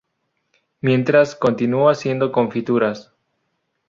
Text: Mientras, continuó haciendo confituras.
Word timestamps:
Mientras, 0.81 1.35
continuó 1.35 1.87
haciendo 1.91 2.31
confituras. 2.31 3.13